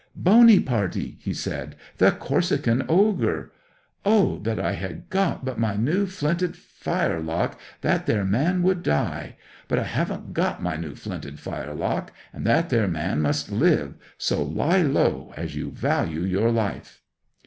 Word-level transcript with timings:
'"Bonaparty," 0.19 1.17
he 1.21 1.31
said. 1.31 1.75
"The 1.99 2.09
Corsican 2.09 2.83
ogre. 2.89 3.51
O 4.03 4.39
that 4.39 4.59
I 4.59 4.71
had 4.71 5.11
got 5.11 5.45
but 5.45 5.59
my 5.59 5.75
new 5.75 6.07
flinted 6.07 6.57
firelock, 6.57 7.59
that 7.81 8.07
there 8.07 8.25
man 8.25 8.63
should 8.65 8.81
die! 8.81 9.35
But 9.67 9.77
I 9.77 9.83
haven't 9.83 10.33
got 10.33 10.59
my 10.59 10.75
new 10.75 10.95
flinted 10.95 11.39
firelock, 11.39 12.11
and 12.33 12.47
that 12.47 12.69
there 12.69 12.87
man 12.87 13.21
must 13.21 13.51
live. 13.51 13.93
So 14.17 14.41
lie 14.41 14.81
low, 14.81 15.35
as 15.37 15.55
you 15.55 15.69
value 15.69 16.21
your 16.23 16.49
life!" 16.49 17.03